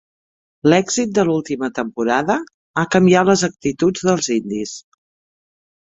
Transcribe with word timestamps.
L"èxit 0.69 1.11
de 1.17 1.25
l"última 1.27 1.69
temporada 1.81 2.39
ha 2.83 2.87
canviat 2.97 3.31
les 3.31 3.47
actituds 3.51 4.07
dels 4.11 4.31
indis. 4.41 4.77